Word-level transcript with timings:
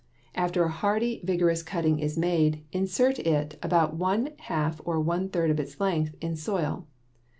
After 0.33 0.63
a 0.63 0.69
hardy, 0.71 1.21
vigorous 1.23 1.61
cutting 1.61 1.99
is 1.99 2.17
made, 2.17 2.63
insert 2.71 3.19
it 3.19 3.59
about 3.61 3.95
one 3.95 4.29
half 4.39 4.81
or 4.83 4.99
one 4.99 5.29
third 5.29 5.51
of 5.51 5.59
its 5.59 5.79
length 5.79 6.15
in 6.21 6.35
soil. 6.35 6.87